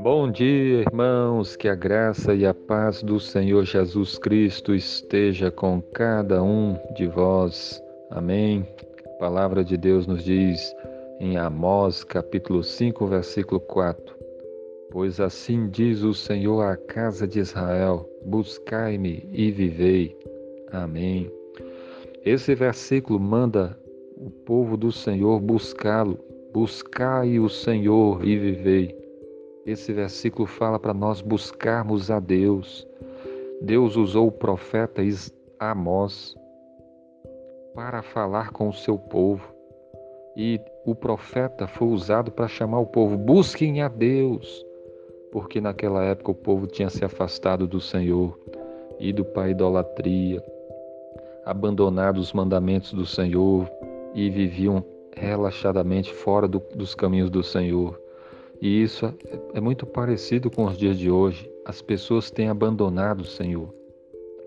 [0.00, 5.80] Bom dia, irmãos, que a graça e a paz do Senhor Jesus Cristo esteja com
[5.80, 7.82] cada um de vós.
[8.10, 8.68] Amém.
[9.06, 10.74] A palavra de Deus nos diz
[11.18, 14.16] em Amós, capítulo 5, versículo 4:
[14.90, 20.16] Pois assim diz o Senhor à casa de Israel: Buscai-me e vivei.
[20.70, 21.30] Amém.
[22.24, 23.76] Esse versículo manda
[24.24, 26.18] o povo do Senhor buscá-lo.
[26.50, 28.96] Buscai o Senhor e vivei.
[29.66, 32.86] Esse versículo fala para nós buscarmos a Deus.
[33.60, 35.02] Deus usou o profeta
[35.58, 36.34] Amós
[37.74, 39.52] para falar com o seu povo.
[40.34, 44.64] E o profeta foi usado para chamar o povo: busquem a Deus,
[45.32, 48.38] porque naquela época o povo tinha se afastado do Senhor,
[48.98, 50.42] ido para a idolatria,
[51.44, 53.68] abandonado os mandamentos do Senhor
[54.14, 54.84] e viviam
[55.16, 58.00] relaxadamente fora do, dos caminhos do Senhor.
[58.60, 59.14] E isso é,
[59.54, 61.50] é muito parecido com os dias de hoje.
[61.64, 63.74] As pessoas têm abandonado o Senhor.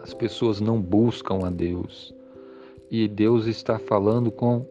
[0.00, 2.14] As pessoas não buscam a Deus.
[2.90, 4.66] E Deus está falando com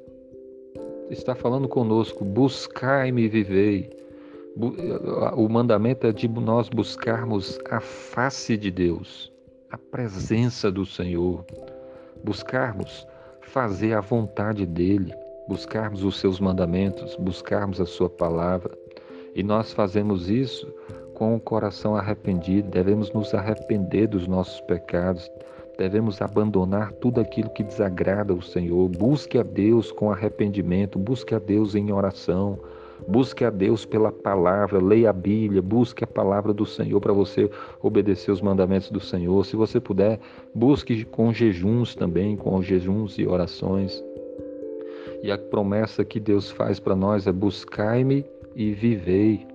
[1.10, 3.90] está falando conosco, buscai-me e vivei.
[5.36, 9.32] O mandamento é de nós buscarmos a face de Deus,
[9.70, 11.44] a presença do Senhor,
[12.24, 13.06] buscarmos
[13.48, 15.14] fazer a vontade dele,
[15.48, 18.76] buscarmos os seus mandamentos, buscarmos a sua palavra.
[19.36, 20.68] E nós fazemos isso
[21.14, 25.30] com o coração arrependido, devemos nos arrepender dos nossos pecados,
[25.78, 28.90] devemos abandonar tudo aquilo que desagrada o Senhor.
[28.90, 32.60] Busque a Deus com arrependimento, busque a Deus em oração,
[33.08, 37.50] busque a Deus pela palavra, leia a Bíblia, busque a palavra do Senhor para você
[37.82, 39.46] obedecer os mandamentos do Senhor.
[39.46, 40.20] Se você puder,
[40.54, 44.04] busque com jejuns também, com jejuns e orações.
[45.22, 49.48] E a promessa que Deus faz para nós é: buscai-me e vivei.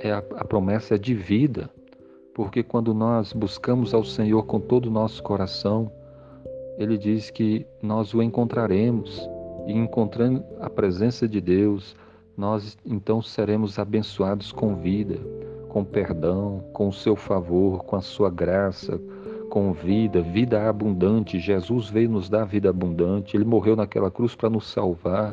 [0.00, 1.70] É a, promessa é de vida,
[2.34, 5.90] porque quando nós buscamos ao Senhor com todo o nosso coração,
[6.78, 9.28] Ele diz que nós o encontraremos,
[9.66, 11.96] e encontrando a presença de Deus,
[12.36, 15.18] nós então seremos abençoados com vida,
[15.68, 19.00] com perdão, com o seu favor, com a sua graça,
[19.50, 21.38] com vida, vida abundante.
[21.38, 25.32] Jesus veio nos dar vida abundante, ele morreu naquela cruz para nos salvar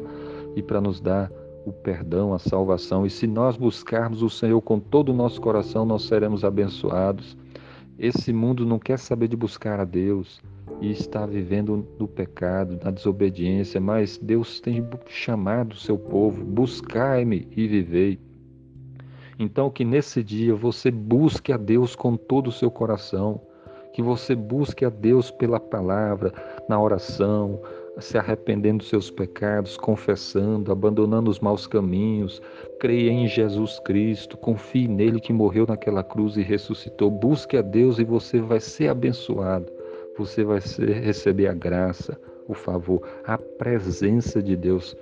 [0.56, 1.32] e para nos dar
[1.66, 3.06] o perdão, a salvação.
[3.06, 7.38] E se nós buscarmos o Senhor com todo o nosso coração, nós seremos abençoados.
[7.98, 10.42] Esse mundo não quer saber de buscar a Deus
[10.82, 17.48] e está vivendo no pecado, na desobediência, mas Deus tem chamado o seu povo: buscai-me
[17.56, 18.20] e vivei.
[19.38, 23.40] Então, que nesse dia você busque a Deus com todo o seu coração,
[23.94, 26.34] que você busque a Deus pela palavra,
[26.68, 27.60] na oração,
[28.00, 32.42] se arrependendo dos seus pecados, confessando, abandonando os maus caminhos,
[32.80, 37.12] creia em Jesus Cristo, confie nele que morreu naquela cruz e ressuscitou.
[37.12, 39.81] Busque a Deus e você vai ser abençoado.
[40.22, 42.16] Você vai receber a graça,
[42.48, 44.96] o favor, a presença de Deus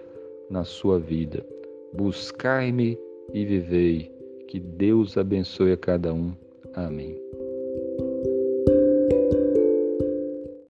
[0.50, 1.46] na sua vida.
[1.94, 2.98] Buscai-me
[3.34, 4.10] e vivei.
[4.48, 6.34] Que Deus abençoe a cada um.
[6.74, 7.20] Amém.